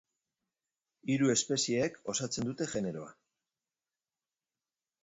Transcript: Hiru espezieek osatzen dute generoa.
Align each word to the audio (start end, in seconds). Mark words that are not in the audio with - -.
Hiru 1.15 1.29
espezieek 1.33 2.01
osatzen 2.15 2.51
dute 2.51 2.69
generoa. 2.73 3.17